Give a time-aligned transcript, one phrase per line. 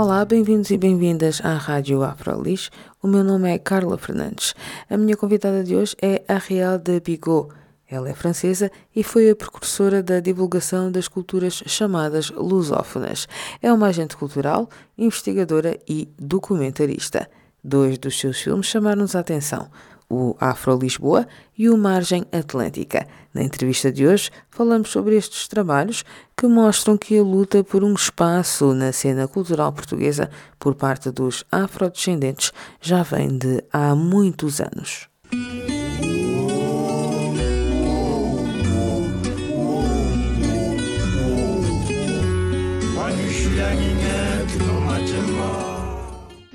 [0.00, 2.70] Olá, bem-vindos e bem-vindas à Rádio Afrolis.
[3.02, 4.54] O meu nome é Carla Fernandes.
[4.88, 7.52] A minha convidada de hoje é Ariel de Bigot.
[7.90, 13.26] Ela é francesa e foi a precursora da divulgação das culturas chamadas lusófonas.
[13.60, 17.28] É uma agente cultural, investigadora e documentarista.
[17.62, 19.68] Dois dos seus filmes chamaram-nos a atenção:
[20.10, 21.26] o Afro Lisboa
[21.56, 23.06] e o Margem Atlântica.
[23.34, 26.04] Na entrevista de hoje, falamos sobre estes trabalhos
[26.36, 31.44] que mostram que a luta por um espaço na cena cultural portuguesa por parte dos
[31.52, 35.08] afrodescendentes já vem de há muitos anos.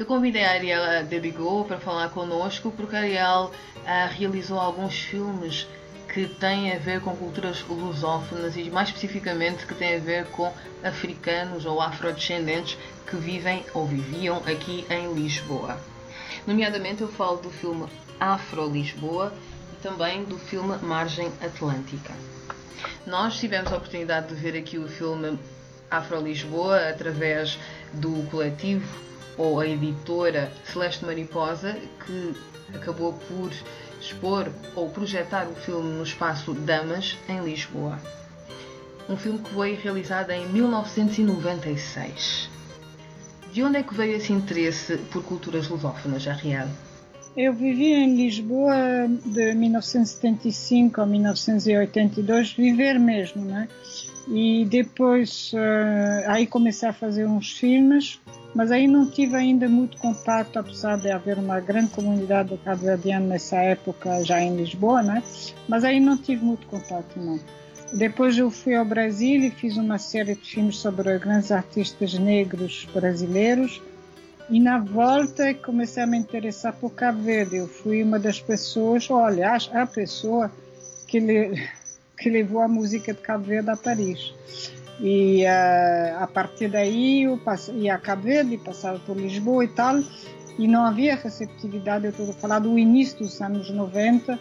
[0.03, 4.95] Eu convidei a Ariel de Bigot para falar connosco porque a Ariel uh, realizou alguns
[4.99, 5.65] filmes
[6.13, 10.51] que têm a ver com culturas lusófonas e mais especificamente que têm a ver com
[10.83, 15.79] africanos ou afrodescendentes que vivem ou viviam aqui em Lisboa.
[16.45, 17.87] Nomeadamente eu falo do filme
[18.19, 19.31] Afro Lisboa
[19.71, 22.13] e também do filme Margem Atlântica.
[23.07, 25.39] Nós tivemos a oportunidade de ver aqui o filme
[25.89, 27.57] Afro Lisboa através
[27.93, 32.33] do coletivo ou a editora Celeste Mariposa, que
[32.75, 33.51] acabou por
[33.99, 37.97] expor ou projetar o filme no espaço Damas, em Lisboa.
[39.09, 42.49] Um filme que foi realizado em 1996.
[43.51, 46.67] De onde é que veio esse interesse por culturas lusófonas, Arriel?
[47.35, 53.67] Eu vivi em Lisboa de 1975 a 1982, viver mesmo, né?
[54.27, 58.19] E depois uh, aí comecei a fazer uns filmes
[58.53, 63.57] mas aí não tive ainda muito contato, apesar de haver uma grande comunidade cabo-verdiana nessa
[63.57, 65.23] época já em Lisboa, né?
[65.67, 67.39] Mas aí não tive muito contato, não.
[67.93, 72.87] Depois eu fui ao Brasil e fiz uma série de filmes sobre grandes artistas negros
[72.93, 73.81] brasileiros.
[74.49, 77.57] E na volta comecei a me interessar por Cabo Verde.
[77.57, 80.51] Eu fui uma das pessoas, olha, a pessoa
[81.07, 81.69] que, le,
[82.17, 84.33] que levou a música de Cabo Verde a Paris.
[84.99, 87.39] E uh, a partir daí eu
[87.73, 88.27] ia a Cabo
[89.05, 89.99] por Lisboa e tal,
[90.57, 94.39] e não havia receptividade, eu estou falar do início dos anos 90, uh,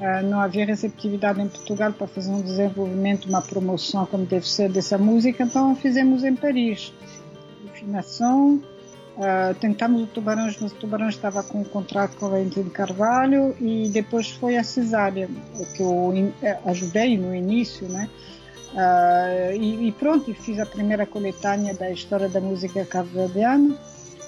[0.00, 4.70] eh, não havia receptividade em Portugal para fazer um desenvolvimento, uma promoção como deve ser
[4.70, 6.92] dessa música, então fizemos em Paris.
[7.68, 8.62] Afinação,
[9.16, 13.56] uh, tentamos o Tubarões, mas o Tubarões estava com um contrato com a Valentim Carvalho
[13.60, 15.28] e depois foi a Cesária,
[15.76, 16.14] que eu
[16.64, 18.08] ajudei no início, né?
[18.72, 23.76] Uh, e, e, pronto, fiz a primeira coletânea da história da música cabo-verdiana,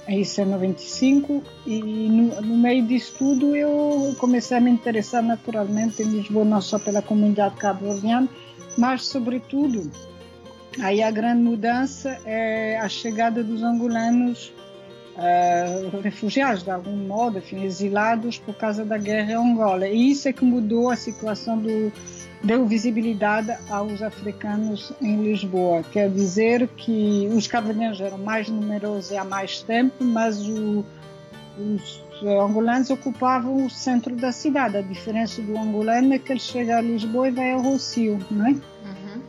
[0.09, 6.03] isso em 95, e no, no, meio disso tudo eu comecei a me interessar naturalmente
[6.03, 8.29] em Lisboa, não só pela comunidade cabo-verdiana,
[8.77, 9.89] mas sobretudo,
[10.81, 14.53] aí a grande mudança é a chegada dos angolanos
[15.17, 19.87] uh, refugiados, de algum modo, enfim, exilados por causa da guerra em Angola.
[19.87, 21.93] E isso é que mudou a situação do
[22.43, 25.85] deu visibilidade aos africanos em Lisboa.
[25.93, 30.85] Quer dizer que os cabo-verdianos eram mais numerosos há mais tempo, mas o,
[31.57, 34.77] os angolanos ocupavam o centro da cidade.
[34.77, 38.47] A diferença do angolano é que ele chega a Lisboa e vai ao Rocio, não
[38.47, 38.51] é?
[38.51, 39.23] Uhum.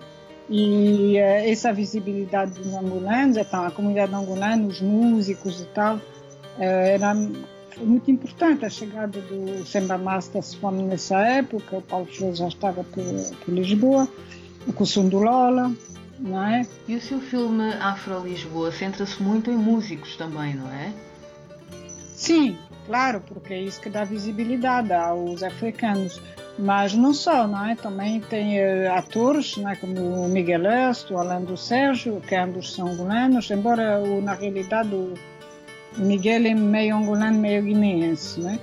[0.49, 6.01] E uh, essa visibilidade dos angolanos, então a comunidade angolana, os músicos e tal, uh,
[6.57, 7.13] era
[7.73, 12.47] foi muito importante a chegada do Samba Master Swan nessa época, o Paulo Flores já
[12.47, 14.07] estava por, por Lisboa,
[14.67, 15.71] o Cussum do Lola,
[16.19, 16.65] não é?
[16.87, 20.93] E o seu filme Afro Lisboa centra-se muito em músicos também, não é?
[22.15, 26.21] Sim, claro, porque é isso que dá visibilidade aos africanos.
[26.57, 27.75] Mas não só, não é?
[27.75, 29.75] Também tem uh, atores, não é?
[29.75, 34.35] como o Miguel Est, o Alain do Sérgio, que ambos são angolanos, embora o, na
[34.35, 35.15] realidade o
[35.97, 38.59] Miguel é meio angolano, meio guineense, né?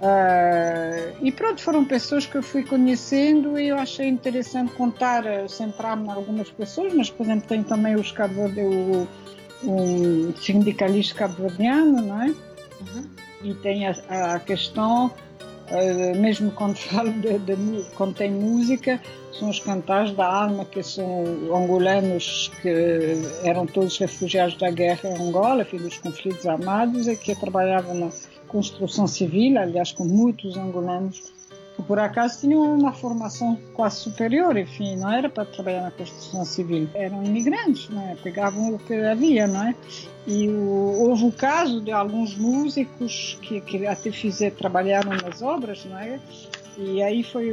[0.00, 5.48] Uh, e pronto, foram pessoas que eu fui conhecendo e eu achei interessante contar, eh,
[5.48, 9.08] centrar-me em algumas pessoas, mas por exemplo tem também os cabo o,
[9.62, 12.26] um sindicalista cabo-verdiano, não é?
[12.26, 13.08] Uhum.
[13.44, 15.10] E tem a, a, questão
[15.64, 17.56] Uh, mesmo quando falo de, de,
[17.94, 19.00] quando tem música,
[19.38, 22.68] são os cantares da alma, que são angolanos que
[23.42, 28.10] eram todos refugiados da guerra em Angola, filhos dos conflitos armados, e que trabalhavam na
[28.48, 31.34] construção civil, aliás, com muitos angolanos
[31.74, 36.44] que por acaso tinham uma formação quase superior, enfim, não era para trabalhar na construção
[36.44, 38.14] civil, eram imigrantes, não é?
[38.14, 39.74] pegavam o que havia, não é?
[40.26, 45.84] E o, houve o caso de alguns músicos que, que até fizeram, trabalharam nas obras,
[45.84, 46.20] não é?
[46.76, 47.52] E aí foi,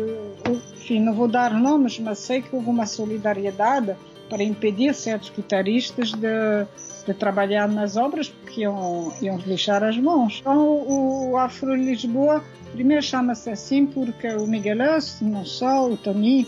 [0.50, 3.96] enfim, não vou dar nomes, mas sei que houve uma solidariedade
[4.30, 6.66] para impedir certos guitarristas de,
[7.06, 10.40] de trabalhar nas obras porque iam, iam lixar as mãos.
[10.40, 16.48] Então o Afro Lisboa Primeiro chama-se assim porque o Miguelas, não só, o Tony,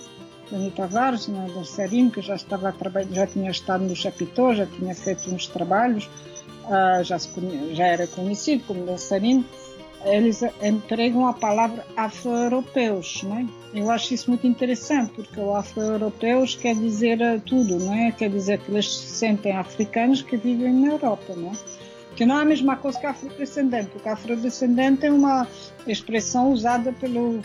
[0.50, 2.74] Tony Tavares, né, dançarino, que já estava
[3.12, 6.06] já tinha estado no Chapitão, já tinha feito uns trabalhos,
[6.64, 7.18] uh, já,
[7.74, 9.44] já era conhecido como dançarino,
[10.06, 13.48] eles empregam a palavra afro-europeus, né?
[13.74, 18.14] Eu acho isso muito interessante, porque o afro-europeus quer dizer tudo, né?
[18.18, 21.52] Quer dizer que eles se sentem africanos que vivem na Europa, né?
[22.16, 25.48] que não é a mesma coisa que afrodescendente, porque afrodescendente é uma
[25.88, 27.42] expressão usada pelo,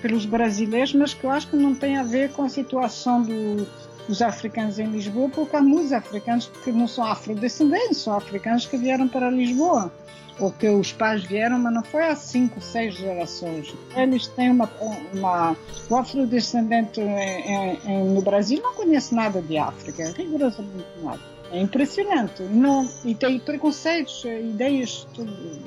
[0.00, 3.66] pelos brasileiros, mas que eu acho que não tem a ver com a situação do,
[4.08, 8.76] dos africanos em Lisboa, porque há muitos africanos que não são afrodescendentes, são africanos que
[8.76, 9.92] vieram para Lisboa,
[10.38, 13.74] ou que os pais vieram, mas não foi há cinco, seis gerações.
[13.94, 14.70] Eles têm uma.
[15.14, 15.56] uma
[15.88, 21.20] o afrodescendente em, em, no Brasil não conhece nada de África, rigorosamente nada.
[21.50, 22.42] É impressionante.
[22.42, 25.06] Não, e tem preconceitos, ideias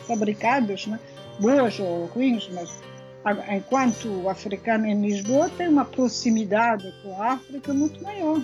[0.06, 1.00] fabricadas, né?
[1.40, 2.70] boas ou ruins, mas
[3.52, 8.42] enquanto o africano em Lisboa tem uma proximidade com a África muito maior.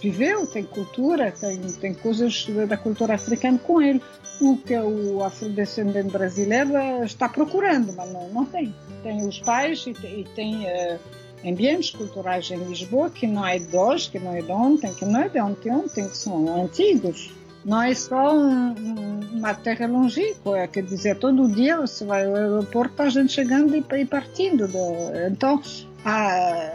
[0.00, 4.02] Viveu, tem cultura, tem, tem coisas da cultura africana com ele.
[4.40, 6.72] O que o afrodescendente brasileiro
[7.04, 8.74] está procurando, mas não, não tem.
[9.04, 10.98] Tem os pais e tem, e tem uh,
[11.46, 15.04] ambientes culturais em Lisboa que não é de hoje, que não é de ontem, que
[15.04, 17.30] não é de ontem, ontem, que são antigos.
[17.64, 23.00] Não é só um, uma terra longínqua, quer dizer, todo dia você vai ao aeroporto,
[23.02, 24.66] a gente chegando e, e partindo.
[24.66, 24.78] De,
[25.30, 25.62] então,
[26.04, 26.72] a,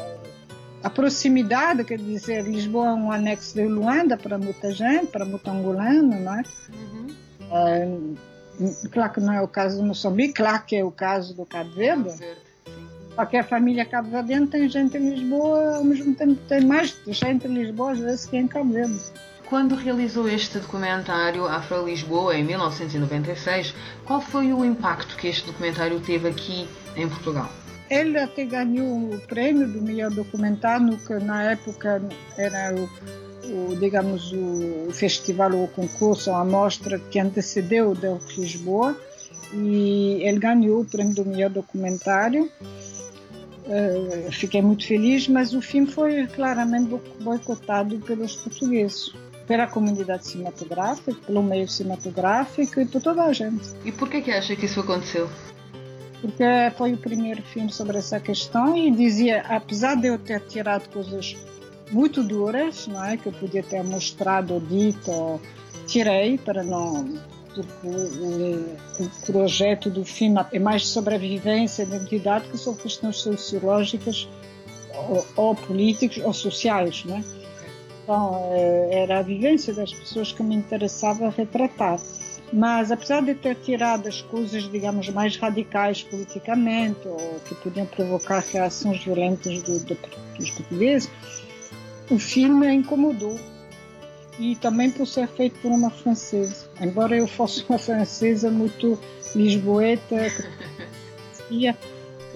[0.83, 5.49] a proximidade, quer dizer, Lisboa é um anexo de Luanda para muita gente, para muito
[5.49, 6.43] angolano, não é?
[6.71, 7.07] Uhum.
[7.51, 8.87] é?
[8.89, 11.71] Claro que não é o caso do Moçambique, claro que é o caso do Cabo
[11.71, 12.05] Verde.
[12.05, 12.47] Cabo Verde
[13.17, 17.93] qualquer família cabo-verdiana tem gente em Lisboa, ao mesmo tempo tem mais gente em Lisboa
[17.93, 19.01] às vezes que em Cabo Verde.
[19.49, 23.73] Quando realizou este documentário Afro Lisboa em 1996,
[24.03, 26.67] qual foi o impacto que este documentário teve aqui
[26.97, 27.49] em Portugal?
[27.89, 32.01] Ele até ganhou o prêmio do melhor documentário, que na época
[32.37, 38.09] era o, o digamos, o festival ou o concurso, a mostra que antecedeu o de
[38.37, 38.97] Lisboa,
[39.53, 42.51] e ele ganhou o prêmio do melhor documentário.
[43.65, 49.13] Uh, fiquei muito feliz, mas o filme foi claramente boicotado pelos portugueses,
[49.47, 53.65] pela comunidade cinematográfica, pelo meio cinematográfico e por toda a gente.
[53.85, 55.29] E por que, que acha que isso aconteceu?
[56.21, 56.43] Porque
[56.77, 61.35] foi o primeiro filme sobre essa questão e dizia, apesar de eu ter tirado coisas
[61.91, 65.39] muito duras, não é, que eu podia ter mostrado ou dito,
[65.85, 67.17] tirei para não
[67.63, 72.83] porque o, o, projeto do filme é mais sobre a vivência, a identidade, que sobre
[72.83, 74.27] questões sociológicas
[75.09, 77.23] ou, ou políticas ou sociais, né?
[77.23, 77.46] Então,
[78.09, 81.99] eh, era a vivência das pessoas que me interessava retratar.
[82.51, 88.39] Mas, apesar de ter tirado as coisas, digamos, mais radicais politicamente, ou que podiam provocar
[88.39, 89.97] reações violentas do, do,
[90.37, 91.09] dos portugueses,
[92.09, 93.37] o filme incomodou
[94.39, 96.69] e também por ser feito por uma francesa.
[96.79, 98.97] Embora eu fosse uma francesa muito
[99.35, 100.15] lisboeta,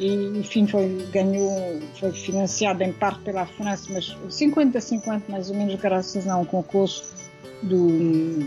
[0.01, 5.75] e enfim foi ganhou foi financiada em parte pela França, mas 50-50 mais ou menos
[5.75, 7.13] graças a um concurso
[7.61, 8.39] do,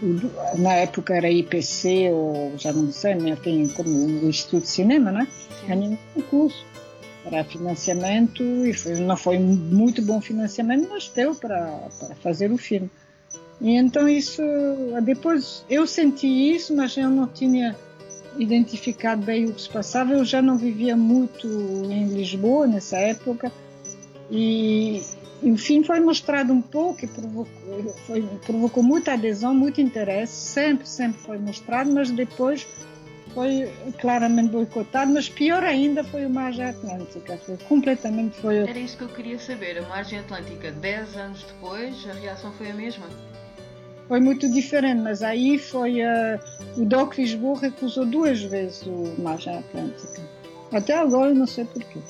[0.00, 4.68] do, na época era IPC ou já não sei, né, tem como o Instituto de
[4.68, 5.28] Cinema, né?
[5.68, 6.64] Ganhei um concurso
[7.22, 12.56] para financiamento e foi, não foi muito bom financiamento, mas deu para, para fazer o
[12.56, 12.90] filme.
[13.60, 14.42] E então isso,
[15.02, 17.76] depois eu senti isso, mas eu não tinha
[18.38, 20.12] identificado bem o que se passava.
[20.12, 23.52] Eu já não vivia muito em Lisboa nessa época
[24.30, 25.02] e
[25.42, 30.32] enfim foi mostrado um pouco e provocou, foi, provocou muita adesão, muito interesse.
[30.32, 32.66] Sempre, sempre foi mostrado, mas depois
[33.34, 37.36] foi claramente boicotado, mas pior ainda foi o Margem Atlântica.
[37.38, 38.58] Foi completamente foi.
[38.58, 39.78] Era isso que eu queria saber.
[39.78, 43.06] A Margem Atlântica, 10 anos depois, a reação foi a mesma?
[44.06, 46.38] Foi muito diferente, mas aí foi uh,
[46.76, 50.20] o DOC Lisboa recusou duas vezes o Margem Atlântica.
[50.70, 52.00] Até agora eu não sei porquê.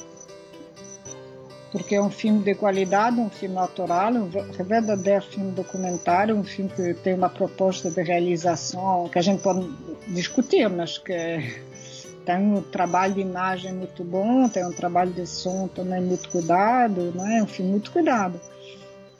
[1.70, 4.28] Porque é um filme de qualidade, um filme autoral, um
[4.64, 9.68] verdadeiro filme documentário, um filme que tem uma proposta de realização que a gente pode
[10.08, 11.12] discutir, mas que
[12.24, 17.12] tem um trabalho de imagem muito bom, tem um trabalho de som também muito cuidado,
[17.14, 17.38] né?
[17.38, 18.40] é um filme muito cuidado.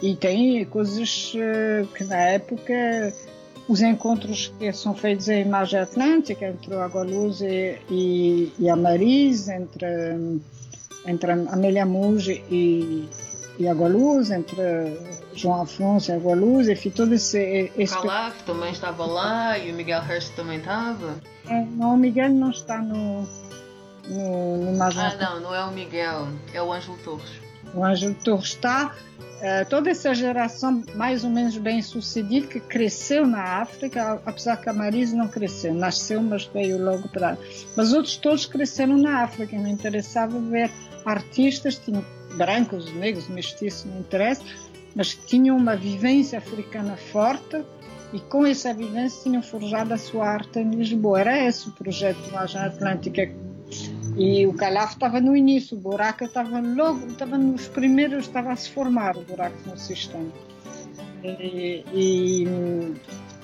[0.04, 2.74] E tem coisas eh, que na época
[3.66, 8.76] os encontros que são feitos em Imagem Atlântica entre o Agualuz e, e, e, a
[8.76, 9.86] Maris, entre,
[11.06, 13.08] entre a Amélia Muge e,
[13.58, 14.62] e Agualuz, entre
[15.32, 17.72] João Afonso e Agualuz, enfim, todo esse...
[17.74, 17.94] esse...
[17.94, 21.14] Calaf também estava lá e o Miguel Hurst também estava?
[21.48, 23.22] É, não, o Miguel não está no,
[24.10, 27.43] no, no Ah, não, não é o Miguel, é o Ângelo Torres.
[27.74, 28.94] O Ângelo Torres está
[29.40, 34.70] é, toda essa geração mais ou menos bem sucedida que cresceu na África, apesar que
[34.70, 37.36] a Marisa não cresceu, nasceu, mas veio logo para.
[37.76, 39.54] Mas outros todos cresceram na África.
[39.58, 40.70] Me interessava ver
[41.04, 42.02] artistas, tinham
[42.36, 44.42] brancos, negros, mestiços, não interessa,
[44.94, 47.62] mas tinham uma vivência africana forte
[48.14, 51.20] e com essa vivência tinham forjado a sua arte em Lisboa.
[51.20, 53.30] Era esse o projeto do Agência Atlântica
[54.16, 58.56] e o Calaf estava no início, o buraco estava logo, estava nos primeiros, estava a
[58.56, 60.30] se formar o buraco no sistema.
[61.24, 62.48] E, e,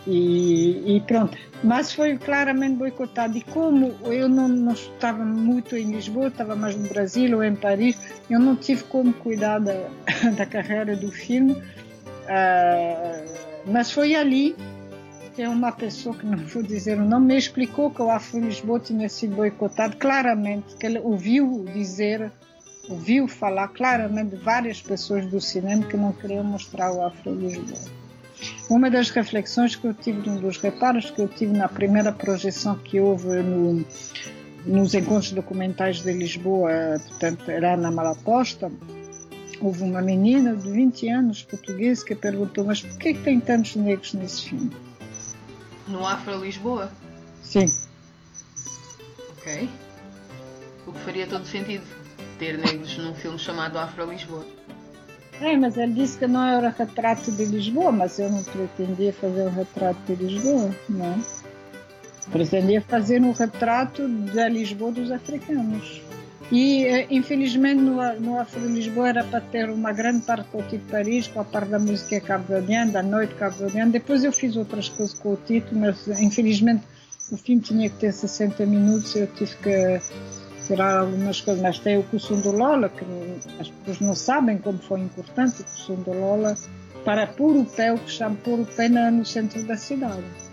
[0.07, 1.37] e, e, pronto.
[1.65, 3.37] Mas foi claramente boicotado.
[3.37, 7.55] E como eu não, não, estava muito em Lisboa, estava mais no Brasil ou em
[7.57, 7.99] Paris,
[8.29, 9.75] eu não tive como cuidar da,
[10.37, 11.53] da carreira do filme.
[11.53, 14.55] Uh, mas foi ali
[15.35, 18.81] que uma pessoa que não vou dizer o nome me explicou que o Afro Lisboa
[18.81, 22.31] tinha sido boicotado claramente, que ele ouviu dizer,
[22.89, 27.79] ouviu falar claramente de várias pessoas do cinema que não queriam mostrar o Afro Lisboa.
[28.69, 32.77] Uma das reflexões que eu tive, um dos reparos que eu tive na primeira projeção
[32.77, 33.85] que houve no,
[34.65, 36.71] nos encontros documentais de Lisboa,
[37.09, 38.71] portanto, era na Malaposta,
[39.61, 43.77] houve uma menina de 20 anos, portuguesa, que perguntou: Mas por que, que tem tantos
[43.77, 44.71] negros nesse filme?
[45.91, 46.91] No Afro Lisboa?
[47.43, 47.67] Sim.
[49.31, 49.69] Ok.
[50.87, 51.85] O que faria todo sentido
[52.39, 54.47] ter negros num filme chamado Afro Lisboa.
[55.41, 59.43] É, mas ele disse que não era retrato de Lisboa, mas eu não pretendia fazer
[59.43, 61.23] um retrato de Lisboa, não.
[62.31, 66.03] Pretendia fazer um retrato da Lisboa dos africanos.
[66.51, 70.85] E, eh, infelizmente, no, no Afro-Lisboa era para ter uma grande parte com o Tito
[70.91, 73.93] Paris, com a parte da música cabo-verdiana, da noite cabo-verdiana.
[73.93, 76.83] Depois eu fiz outras coisas com o Tito, mas, infelizmente,
[77.31, 80.01] o filme tinha que ter 60 minutos eu tive que
[80.67, 81.63] tirar algumas coisas.
[81.63, 83.05] Mas tem o Cussum do Lola, que
[83.61, 86.57] as pessoas não sabem como foi importante o Cussum do Lola
[87.05, 90.50] para pôr o pé, o que chama pôr o pé no centro da cidade.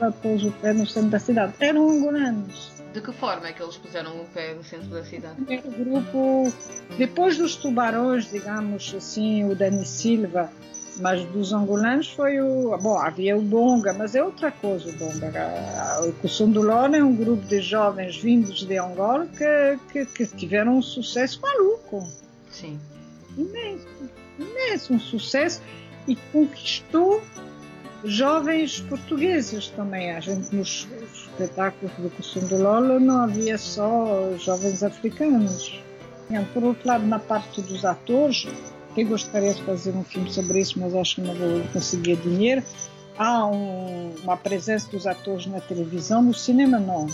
[0.00, 1.54] Lola pôs o pé no centro da cidade.
[1.60, 5.36] Eram angolanos de que forma é que eles puseram o pé no centro da cidade?
[5.64, 6.50] O grupo,
[6.96, 10.50] depois dos tubarões, digamos assim, o Dani Silva,
[10.98, 12.76] mas dos angolanos foi o.
[12.78, 15.30] Bom, havia o Bonga, mas é outra coisa o Bonga.
[16.08, 20.82] O Kussundulona é um grupo de jovens vindos de Angola que, que, que tiveram um
[20.82, 22.08] sucesso maluco.
[22.50, 22.80] Sim.
[23.36, 23.86] Imenso,
[24.38, 25.60] imenso, um sucesso
[26.08, 27.22] e conquistou
[28.04, 30.12] jovens portugueses também.
[30.12, 35.80] A gente nos espetáculos do Costume do Lolo não havia só jovens africanos.
[36.52, 38.48] Por outro lado, na parte dos atores,
[38.96, 42.62] eu gostaria de fazer um filme sobre isso, mas acho que não vou conseguir dinheiro.
[43.18, 47.06] Há um, uma presença dos atores na televisão, no cinema não.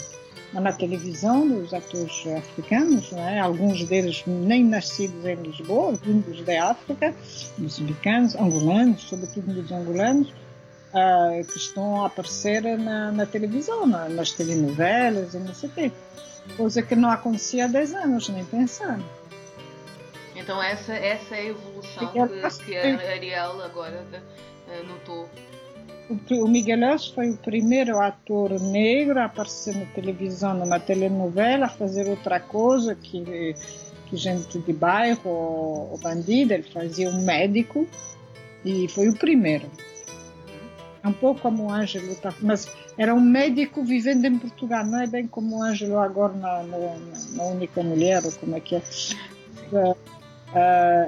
[0.52, 3.40] Mas na televisão, dos atores africanos, né?
[3.40, 7.14] alguns deles nem nascidos em Lisboa, vindos da África,
[7.58, 10.32] moçambicanos, angolanos, sobretudo dos angolanos,
[10.92, 15.72] uh, que estão a aparecer na, na televisão, na, nas telenovelas e não sei o
[15.72, 15.92] quê.
[16.56, 19.00] Coisa que não acontecia há 10 anos, nem pensar.
[20.34, 25.28] Então essa, essa é a evolução que, que a Ariel agora uh, notou.
[26.30, 31.68] O, Miguel Elcio foi o primeiro ator negro a aparecer na televisão, numa telenovela, a
[31.68, 33.54] fazer outra coisa que,
[34.06, 36.52] que gente de bairro ou bandido.
[36.52, 37.86] Ele fazia um médico
[38.64, 39.70] e foi o primeiro.
[41.04, 42.32] É um pouco como o Ângelo, tá?
[42.40, 46.62] mas era um médico vivendo em Portugal, não é bem como o Ângelo agora na,
[46.62, 46.78] na,
[47.32, 48.82] na única mulher, ou como é que é.
[49.72, 49.96] Uh, uh,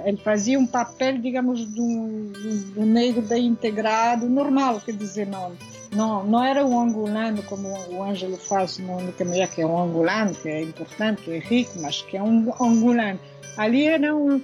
[0.05, 2.33] ele fazia um papel, digamos, do,
[2.75, 5.53] do, negro bem integrado, normal, quer dizer, não,
[5.95, 9.81] não, não era um angolano como o Ângelo faz na única mulher, que é um
[9.81, 13.21] angolano, que é importante, que é rico, mas que é um angolano.
[13.57, 14.43] Ali era um,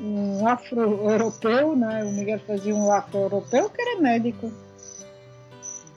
[0.00, 2.04] um afro-europeu, né?
[2.04, 4.52] o Miguel fazia um afro-europeu que era médico.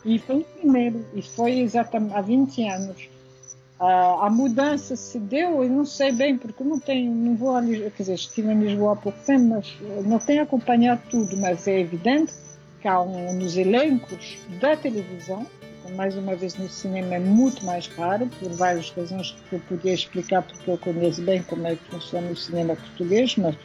[0.05, 3.10] E foi o primeiro, e foi exatamente há 20 anos.
[3.79, 7.91] a mudança se deu, eu não sei bem, porque não tenho, não vou a Lisboa,
[7.91, 11.79] quer dizer, estive em Lisboa há pouco tempo, mas não tenho acompanhado tudo, mas é
[11.79, 12.33] evidente
[12.81, 15.48] que há um, nos elencos da televisão,
[15.95, 19.93] mais uma vez no cinema é muito mais raro, por várias razões que eu podia
[19.93, 23.55] explicar, porque eu conheço bem como é que funciona o cinema português, mas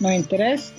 [0.00, 0.72] não interessa.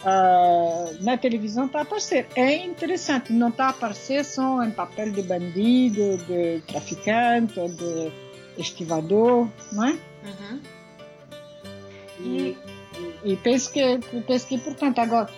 [0.00, 2.26] Uh, na televisão está a aparecer.
[2.36, 8.12] É interessante, não está a aparecer só em papel de bandido, de traficante ou de
[8.58, 9.92] estivador, não é?
[9.92, 10.60] Uhum.
[12.20, 12.56] E,
[13.24, 15.00] e, e, penso, que, penso que é importante.
[15.00, 15.30] Agora,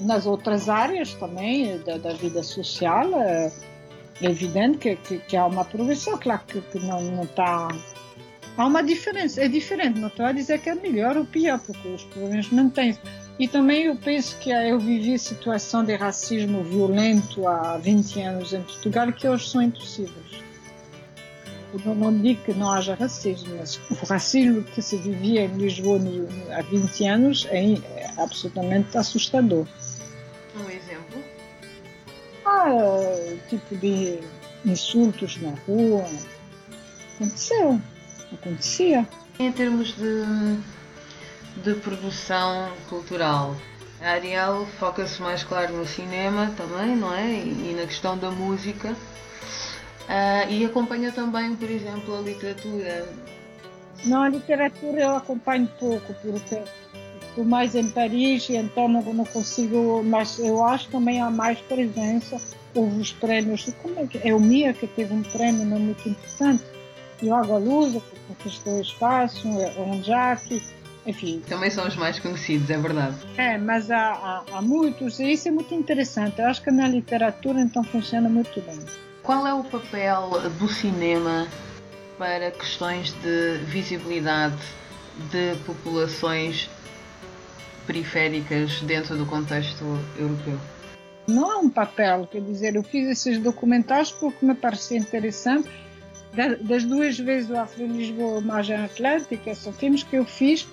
[0.00, 3.52] nas outras áreas também da, da vida social, é,
[4.22, 7.68] é evidente que, que, que, há uma progressão, claro que, que não está.
[8.56, 11.86] Há uma diferença, é diferente, não estou a dizer que é melhor ou pior, porque
[11.88, 13.00] os problemas mantêm-se
[13.38, 18.62] e também eu penso que eu vivi situação de racismo violento há 20 anos em
[18.62, 20.42] Portugal que hoje são impossíveis.
[21.84, 26.00] Eu não, digo que não haja racismo, mas o racismo que se vivia em Lisboa
[26.56, 29.66] há 20 anos é, é absolutamente assustador.
[30.56, 31.22] Um exemplo?
[32.46, 34.20] Ah, tipo de
[34.64, 36.06] insultos na rua.
[37.16, 37.80] Aconteceu.
[38.32, 39.06] Acontecia.
[39.38, 40.58] Em termos de
[41.62, 43.56] de produção cultural.
[44.00, 47.30] A Ariel foca-se mais claro no cinema também, não é?
[47.30, 48.90] E, na questão da música.
[48.90, 53.08] Uh, e acompanha também, por exemplo, a literatura.
[54.04, 56.62] Não, a literatura eu acompanho pouco, porque
[57.28, 61.58] estou mais em Paris e então não, não consigo, mas eu acho também há mais
[61.60, 62.40] presença.
[62.74, 66.06] Houve os prémios, como é que é o Mia que teve um prémio não muito
[66.08, 66.62] importante,
[67.22, 70.75] e o Água Lusa, que conquistou espaço, o Jacques
[71.06, 71.42] enfim.
[71.48, 73.16] Também são os mais conhecidos, é verdade.
[73.36, 76.40] É, mas há, há, há muitos, e isso é muito interessante.
[76.40, 78.80] Eu acho que na literatura então funciona muito bem.
[79.22, 81.46] Qual é o papel do cinema
[82.18, 84.56] para questões de visibilidade
[85.30, 86.68] de populações
[87.86, 89.84] periféricas dentro do contexto
[90.18, 90.58] europeu?
[91.26, 95.68] Não há um papel, quer dizer, eu fiz esses documentários porque me parecia interessante.
[96.60, 100.68] Das duas vezes o Afro Lisboa Margem Atlântica, são filmes que eu fiz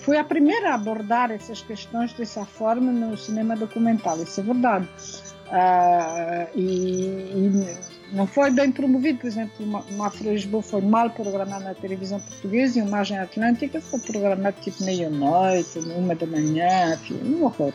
[0.00, 4.88] foi a primeira a abordar essas questões dessa forma no cinema documental, isso é verdade.
[5.50, 7.78] Uh, e, e,
[8.12, 12.78] não foi bem promovido, por exemplo, o Afro Lisboa foi mal programado na televisão portuguesa
[12.78, 17.72] e o Margem Atlântica foi programado tipo meia-noite, uma da manhã, um horror.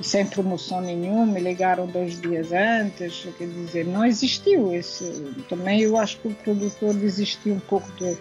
[0.00, 5.04] Sem promoção nenhuma, ligaram dois dias antes, quer dizer, não existiu esse.
[5.48, 8.16] Também eu acho que o produtor desistiu um pouco de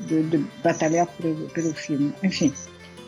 [0.00, 2.12] de, de batalhar pelo, pelo filme.
[2.22, 2.52] Enfim,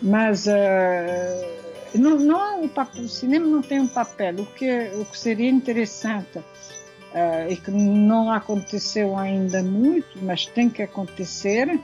[0.03, 1.59] mas uh,
[1.94, 4.35] não, não o, papel, o cinema não tem um papel.
[4.40, 10.68] O que, o que seria interessante uh, e que não aconteceu ainda muito, mas tem
[10.68, 11.81] que acontecer,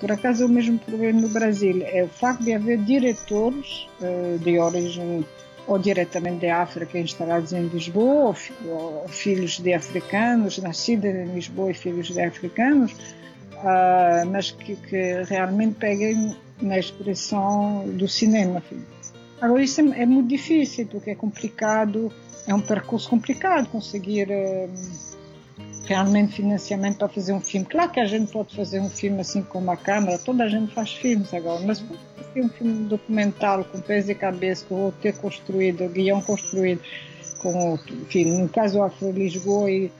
[0.00, 4.38] por acaso é o mesmo problema no Brasil, é o facto de haver diretores uh,
[4.38, 5.24] de origem
[5.66, 11.72] ou diretamente de África instalados em Lisboa, ou, ou filhos de africanos, nascidos em Lisboa
[11.72, 12.94] e filhos de africanos,
[13.56, 18.62] uh, mas que, que, realmente peguem na expressão do cinema.
[19.40, 22.12] Agora, isso é, é, muito difícil, porque é complicado,
[22.46, 24.70] é um percurso complicado conseguir uh,
[25.84, 27.66] realmente financiamento para fazer um filme.
[27.66, 30.74] Claro que a gente pode fazer um filme assim com uma câmera, toda a gente
[30.74, 35.84] faz filmes agora, mas fazer um filme documental com pés e cabeça, com roteiro construído,
[35.84, 36.80] o guião construído,
[37.38, 39.92] com, enfim, no caso Afro Lisboa e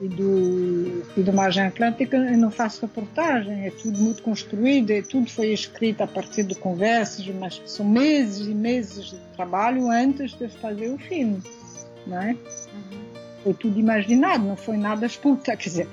[0.00, 5.00] e do, e do Margem Atlântica eu não faço reportagem, é tudo muito construído, é,
[5.00, 10.34] tudo foi escrito a partir de conversas, mas são meses e meses de trabalho antes
[10.34, 11.42] de fazer o filme,
[12.06, 12.32] não é?
[12.32, 13.06] Uhum.
[13.42, 15.88] Foi tudo imaginado, não foi nada espontâneo, quer dizer,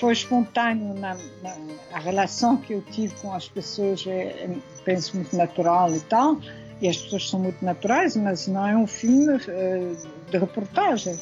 [0.00, 1.56] foi espontâneo na, na
[1.92, 6.40] a relação que eu tive com as pessoas, é, é, penso muito natural e tal,
[6.80, 9.92] e as pessoas são muito naturais, mas não é um filme é,
[10.30, 11.20] de reportagem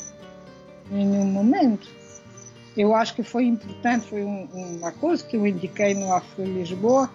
[0.93, 2.00] em nenhum momento
[2.77, 7.11] eu acho que foi importante, foi um, uma coisa que eu indiquei no Afro Lisboa,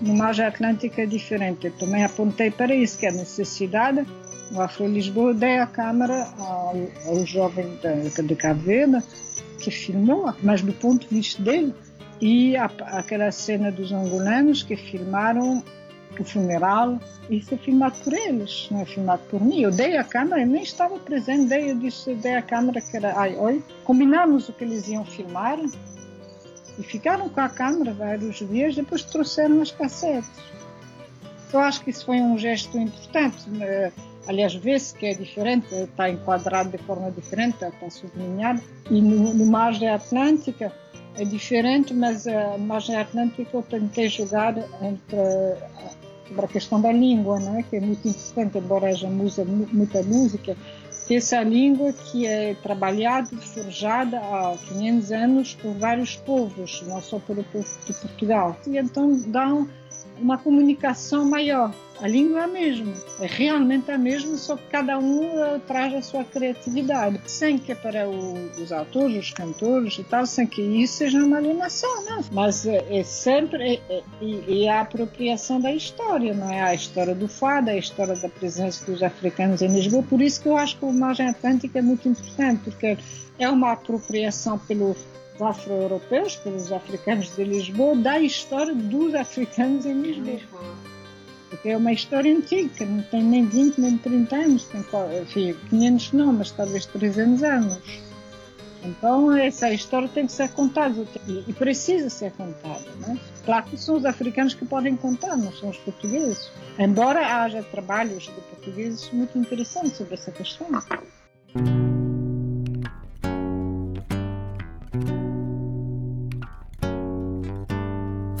[0.00, 1.66] no Margem Atlântica diferente.
[1.66, 4.06] Eu também apontei para isso, que é a necessidade.
[4.50, 6.76] No Afro Lisboa dei a câmera ao,
[7.06, 8.62] ao jovem de, de Cabo
[9.58, 11.74] que filmou, mas do ponto de vista dele,
[12.20, 15.62] e a, aquela cena dos angolanos que filmaram
[16.22, 16.98] o funeral,
[17.28, 19.60] isso é filmado por eles, não é filmado por mim.
[19.60, 22.96] Eu dei a câmera, eu nem estava presente, dei, eu disse, dei a câmera que
[22.96, 25.58] era, ai, oi, combinamos o que eles iam filmar
[26.78, 30.30] e ficaram com a câmera vários dias, depois trouxeram as cassetes.
[31.52, 33.44] Eu acho que isso foi um gesto importante.
[33.60, 33.92] Eh,
[34.26, 38.60] aliás, vê-se que é diferente, está enquadrado de forma diferente, está sublinhado.
[38.90, 40.72] E no, no Margem Atlântica,
[41.16, 45.16] é diferente, mas a margem atlântica eu tentei jogar entre
[46.26, 50.56] sobre a questão da língua, né, que é muito importante, embora haja muita música,
[51.06, 57.18] que essa língua que é trabalhada, forjada há 500 anos por vários povos, não só
[57.18, 58.56] pelo povo de Portugal.
[58.66, 59.68] E então dão
[60.20, 61.72] uma comunicação maior.
[62.00, 65.94] A língua é a mesma, é realmente a mesma, só que cada um uh, traz
[65.94, 70.60] a sua criatividade, sem que para o, os autores, os cantores e tal, sem que
[70.60, 72.20] isso seja uma alienação, não.
[72.32, 76.62] Mas é, é sempre é, é, é, a apropriação da história, não é?
[76.62, 80.48] A história do fado, a história da presença dos africanos em Lisboa, por isso que
[80.48, 82.98] eu acho que o Margem Atlântica é muito importante, porque
[83.38, 84.96] é uma apropriação pelo
[85.40, 90.40] afro-europeus, pelos africanos de Lisboa, da história dos africanos em Lisboa.
[91.50, 94.84] Porque é uma história antiga, não tem nem 20 nem 30 anos, tem
[95.22, 98.04] enfim, 500 não, mas talvez 300 anos.
[98.84, 102.84] Então essa história tem que ser contada e, precisa ser contada.
[103.00, 103.18] Né?
[103.44, 106.50] Claro que são os africanos que podem contar, não são os portugueses.
[106.78, 110.68] Embora haja trabalhos de portugueses muito interessantes sobre essa questão.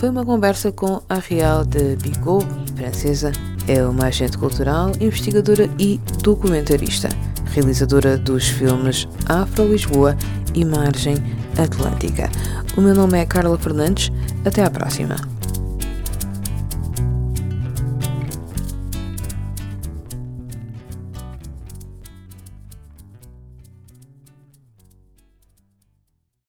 [0.04, 2.44] Foi uma conversa com a Real de Bigot,
[2.76, 3.32] francesa.
[3.66, 7.08] É uma agente cultural, investigadora e documentarista,
[7.46, 10.14] realizadora dos filmes Afro-Lisboa
[10.54, 11.16] e Margem
[11.56, 12.28] Atlântica.
[12.76, 14.12] O meu nome é Carla Fernandes.
[14.44, 15.16] Até à próxima.